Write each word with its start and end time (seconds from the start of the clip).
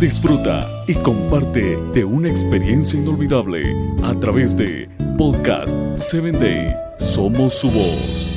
Disfruta 0.00 0.68
y 0.86 0.94
comparte 0.94 1.78
de 1.94 2.04
una 2.04 2.28
experiencia 2.28 2.98
inolvidable 2.98 3.62
a 4.02 4.12
través 4.20 4.56
de 4.56 4.88
Podcast 5.16 5.76
7 5.96 6.32
Day. 6.32 6.74
Somos 6.98 7.54
su 7.54 7.70
voz. 7.70 8.34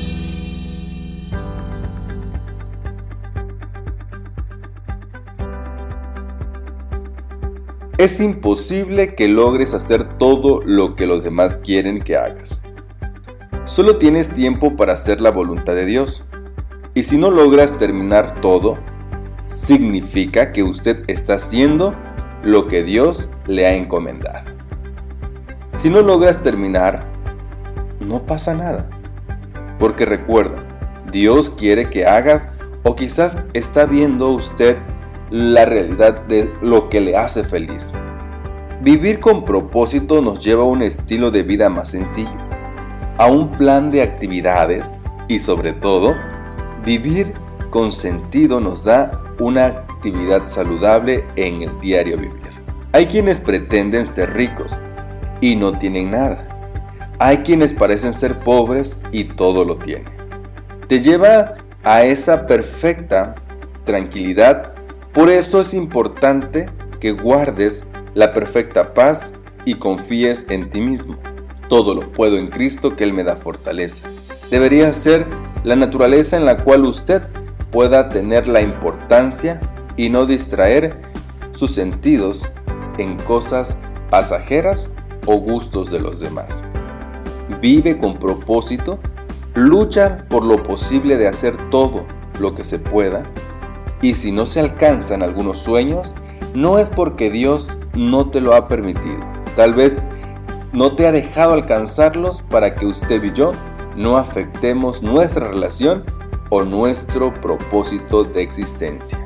Es 7.98 8.22
imposible 8.22 9.16
que 9.16 9.28
logres 9.28 9.74
hacer 9.74 10.18
todo 10.18 10.62
lo 10.64 10.96
que 10.96 11.08
los 11.08 11.24
demás 11.24 11.56
quieren 11.58 12.00
que 12.02 12.16
hagas. 12.16 12.62
Solo 13.66 13.98
tienes 13.98 14.34
tiempo 14.34 14.76
para 14.76 14.94
hacer 14.94 15.20
la 15.20 15.32
voluntad 15.32 15.74
de 15.74 15.86
Dios. 15.86 16.24
Y 16.96 17.04
si 17.04 17.18
no 17.18 17.32
logras 17.32 17.78
terminar 17.78 18.40
todo, 18.40 18.78
significa 19.48 20.52
que 20.52 20.62
usted 20.62 21.04
está 21.08 21.36
haciendo 21.36 21.96
lo 22.44 22.68
que 22.68 22.84
Dios 22.84 23.30
le 23.48 23.66
ha 23.66 23.74
encomendado. 23.74 24.52
Si 25.76 25.90
no 25.90 26.02
logras 26.02 26.42
terminar, 26.42 27.06
no 28.00 28.26
pasa 28.26 28.54
nada. 28.54 28.90
Porque 29.80 30.06
recuerda, 30.06 30.64
Dios 31.12 31.50
quiere 31.50 31.90
que 31.90 32.06
hagas 32.06 32.50
o 32.84 32.96
quizás 32.96 33.40
está 33.54 33.86
viendo 33.86 34.30
usted 34.30 34.78
la 35.30 35.66
realidad 35.66 36.22
de 36.28 36.54
lo 36.62 36.90
que 36.90 37.02
le 37.02 37.18
hace 37.18 37.44
feliz. 37.44 37.94
Vivir 38.82 39.20
con 39.20 39.44
propósito 39.44 40.22
nos 40.22 40.44
lleva 40.44 40.64
a 40.64 40.68
un 40.68 40.82
estilo 40.82 41.32
de 41.32 41.44
vida 41.44 41.70
más 41.70 41.90
sencillo, 41.90 42.38
a 43.18 43.28
un 43.28 43.50
plan 43.52 43.92
de 43.92 44.02
actividades 44.02 44.96
y 45.28 45.40
sobre 45.40 45.74
todo, 45.74 46.16
vivir 46.86 47.34
con 47.70 47.92
sentido 47.92 48.60
nos 48.60 48.84
da 48.84 49.27
una 49.40 49.66
actividad 49.68 50.48
saludable 50.48 51.24
en 51.36 51.64
el 51.64 51.80
diario 51.80 52.18
vivir. 52.18 52.52
Hay 52.94 53.06
quienes 53.08 53.40
pretenden 53.40 54.06
ser 54.06 54.34
ricos 54.34 54.78
y 55.42 55.56
no 55.56 55.72
tienen 55.78 56.12
nada. 56.12 56.48
Hay 57.20 57.38
quienes 57.38 57.74
parecen 57.74 58.14
ser 58.14 58.36
pobres 58.40 59.00
y 59.12 59.26
todo 59.26 59.66
lo 59.66 59.78
tienen. 59.78 60.14
Te 60.88 61.02
lleva 61.02 61.56
a 61.84 62.04
esa 62.04 62.48
perfecta 62.48 63.36
tranquilidad. 63.86 64.74
Por 65.14 65.30
eso 65.30 65.62
es 65.62 65.74
importante 65.74 66.70
que 67.00 67.12
guardes 67.12 67.86
la 68.14 68.34
perfecta 68.34 68.94
paz 68.94 69.34
y 69.66 69.76
confíes 69.76 70.46
en 70.50 70.70
ti 70.70 70.82
mismo. 70.82 71.18
Todo 71.70 71.94
lo 71.94 72.12
puedo 72.14 72.38
en 72.38 72.48
Cristo 72.48 72.96
que 72.96 73.04
Él 73.04 73.14
me 73.14 73.24
da 73.24 73.36
fortaleza. 73.36 74.08
Debería 74.50 74.94
ser 74.94 75.26
la 75.64 75.76
naturaleza 75.76 76.38
en 76.38 76.46
la 76.46 76.58
cual 76.58 76.86
usted 76.86 77.22
pueda 77.72 78.10
tener 78.10 78.48
la 78.48 78.62
importancia 78.62 79.60
y 79.96 80.10
no 80.10 80.26
distraer 80.26 81.02
sus 81.54 81.74
sentidos 81.74 82.48
en 82.98 83.18
cosas 83.18 83.78
pasajeras 84.10 84.90
o 85.26 85.38
gustos 85.38 85.92
de 85.92 86.00
los 86.00 86.20
demás. 86.20 86.64
Vive 87.62 87.98
con 87.98 88.20
propósito, 88.20 89.00
lucha 89.56 90.26
por 90.30 90.44
lo 90.44 90.62
posible 90.64 91.18
de 91.18 91.28
hacer 91.28 91.56
todo 91.70 92.06
lo 92.40 92.56
que 92.56 92.64
se 92.64 92.80
pueda 92.80 93.24
y 94.02 94.14
si 94.16 94.32
no 94.32 94.46
se 94.46 94.60
alcanzan 94.60 95.24
algunos 95.24 95.60
sueños, 95.60 96.14
no 96.54 96.80
es 96.80 96.90
porque 96.90 97.30
Dios 97.30 97.78
no 97.96 98.30
te 98.30 98.42
lo 98.42 98.54
ha 98.56 98.68
permitido. 98.68 99.20
Tal 99.56 99.74
vez 99.74 99.96
no 100.72 100.96
te 100.96 101.08
ha 101.08 101.12
dejado 101.12 101.54
alcanzarlos 101.54 102.44
para 102.44 102.76
que 102.76 102.86
usted 102.86 103.24
y 103.24 103.34
yo 103.34 103.52
no 103.96 104.18
afectemos 104.18 105.02
nuestra 105.02 105.50
relación 105.50 106.04
o 106.50 106.64
nuestro 106.64 107.34
propósito 107.34 108.24
de 108.24 108.42
existencia. 108.42 109.20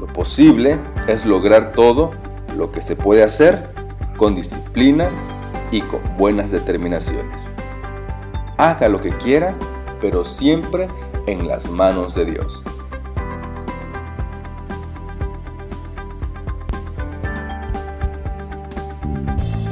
Lo 0.00 0.06
posible 0.06 0.78
es 1.06 1.24
lograr 1.24 1.72
todo 1.72 2.12
lo 2.56 2.70
que 2.70 2.82
se 2.82 2.94
puede 2.96 3.22
hacer 3.22 3.70
con 4.16 4.34
disciplina 4.34 5.08
y 5.70 5.82
con 5.82 6.00
buenas 6.16 6.50
determinaciones. 6.50 7.48
Haga 8.56 8.88
lo 8.88 9.00
que 9.00 9.10
quiera, 9.10 9.54
pero 10.00 10.24
siempre 10.24 10.88
en 11.26 11.46
las 11.46 11.70
manos 11.70 12.14
de 12.14 12.24
Dios. 12.24 12.62